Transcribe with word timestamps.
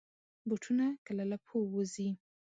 بوټونه 0.47 0.85
کله 1.05 1.23
له 1.31 1.37
پښو 1.43 1.59
وځي. 1.73 2.09